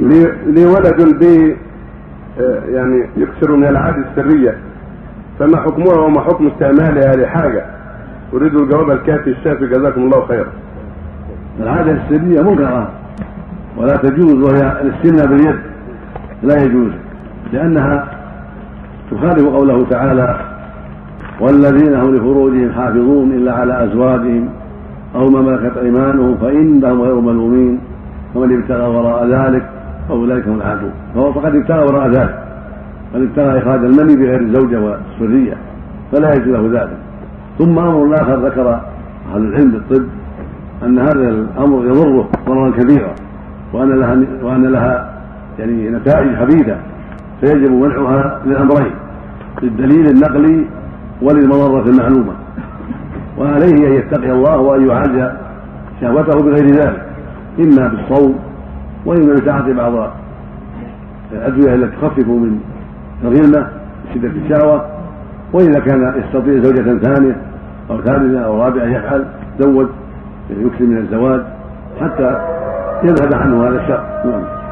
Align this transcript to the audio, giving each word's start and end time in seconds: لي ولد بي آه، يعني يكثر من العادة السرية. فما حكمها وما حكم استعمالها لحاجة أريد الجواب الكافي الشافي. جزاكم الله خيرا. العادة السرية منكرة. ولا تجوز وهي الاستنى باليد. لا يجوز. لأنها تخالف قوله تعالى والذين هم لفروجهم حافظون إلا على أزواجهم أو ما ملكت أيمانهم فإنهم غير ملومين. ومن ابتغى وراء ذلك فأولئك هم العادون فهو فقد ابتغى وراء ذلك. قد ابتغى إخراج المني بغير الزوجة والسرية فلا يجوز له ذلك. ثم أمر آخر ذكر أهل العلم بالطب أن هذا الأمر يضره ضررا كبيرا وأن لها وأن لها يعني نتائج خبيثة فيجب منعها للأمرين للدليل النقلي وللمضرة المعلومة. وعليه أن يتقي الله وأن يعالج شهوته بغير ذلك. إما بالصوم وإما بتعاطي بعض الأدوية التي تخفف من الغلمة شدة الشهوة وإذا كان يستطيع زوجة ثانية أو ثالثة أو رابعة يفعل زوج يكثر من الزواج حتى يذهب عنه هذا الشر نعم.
لي 0.00 0.64
ولد 0.64 1.18
بي 1.18 1.56
آه، 2.40 2.60
يعني 2.68 3.08
يكثر 3.16 3.56
من 3.56 3.64
العادة 3.64 4.04
السرية. 4.10 4.58
فما 5.38 5.56
حكمها 5.56 6.00
وما 6.00 6.20
حكم 6.20 6.46
استعمالها 6.46 7.16
لحاجة 7.16 7.64
أريد 8.34 8.54
الجواب 8.54 8.90
الكافي 8.90 9.30
الشافي. 9.30 9.66
جزاكم 9.66 10.00
الله 10.00 10.26
خيرا. 10.26 10.48
العادة 11.60 11.92
السرية 11.92 12.42
منكرة. 12.42 12.90
ولا 13.76 13.96
تجوز 13.96 14.34
وهي 14.34 14.80
الاستنى 14.82 15.26
باليد. 15.26 15.58
لا 16.42 16.62
يجوز. 16.62 16.90
لأنها 17.52 18.08
تخالف 19.10 19.46
قوله 19.46 19.86
تعالى 19.90 20.40
والذين 21.40 21.94
هم 21.94 22.14
لفروجهم 22.14 22.72
حافظون 22.72 23.32
إلا 23.32 23.52
على 23.52 23.84
أزواجهم 23.84 24.48
أو 25.14 25.30
ما 25.30 25.40
ملكت 25.40 25.76
أيمانهم 25.76 26.36
فإنهم 26.36 27.02
غير 27.02 27.20
ملومين. 27.20 27.80
ومن 28.34 28.62
ابتغى 28.62 28.86
وراء 28.86 29.26
ذلك 29.26 29.66
فأولئك 30.08 30.48
هم 30.48 30.56
العادون 30.56 30.90
فهو 31.14 31.32
فقد 31.32 31.54
ابتغى 31.54 31.78
وراء 31.78 32.08
ذلك. 32.08 32.42
قد 33.14 33.22
ابتغى 33.22 33.58
إخراج 33.58 33.84
المني 33.84 34.16
بغير 34.16 34.40
الزوجة 34.40 34.80
والسرية 34.80 35.54
فلا 36.12 36.34
يجوز 36.34 36.48
له 36.48 36.80
ذلك. 36.80 36.96
ثم 37.58 37.78
أمر 37.78 38.14
آخر 38.14 38.46
ذكر 38.46 38.80
أهل 39.34 39.44
العلم 39.44 39.70
بالطب 39.70 40.06
أن 40.82 40.98
هذا 40.98 41.28
الأمر 41.28 41.86
يضره 41.86 42.28
ضررا 42.46 42.70
كبيرا 42.70 43.14
وأن 43.72 43.88
لها 43.88 44.18
وأن 44.42 44.66
لها 44.66 45.12
يعني 45.58 45.90
نتائج 45.90 46.36
خبيثة 46.36 46.76
فيجب 47.40 47.72
منعها 47.72 48.40
للأمرين 48.46 48.92
للدليل 49.62 50.06
النقلي 50.06 50.64
وللمضرة 51.22 51.88
المعلومة. 51.88 52.32
وعليه 53.38 53.88
أن 53.88 53.92
يتقي 53.92 54.32
الله 54.32 54.56
وأن 54.56 54.88
يعالج 54.88 55.30
شهوته 56.00 56.42
بغير 56.42 56.66
ذلك. 56.66 57.02
إما 57.60 57.88
بالصوم 57.88 58.34
وإما 59.06 59.34
بتعاطي 59.34 59.72
بعض 59.72 60.10
الأدوية 61.32 61.74
التي 61.74 61.96
تخفف 61.96 62.26
من 62.28 62.60
الغلمة 63.24 63.68
شدة 64.14 64.28
الشهوة 64.28 64.86
وإذا 65.52 65.80
كان 65.80 66.22
يستطيع 66.24 66.62
زوجة 66.62 66.98
ثانية 66.98 67.36
أو 67.90 68.00
ثالثة 68.02 68.44
أو 68.44 68.62
رابعة 68.62 68.84
يفعل 68.84 69.24
زوج 69.60 69.86
يكثر 70.50 70.84
من 70.84 70.98
الزواج 70.98 71.40
حتى 72.00 72.40
يذهب 73.02 73.34
عنه 73.34 73.68
هذا 73.68 73.80
الشر 73.80 74.04
نعم. 74.24 74.65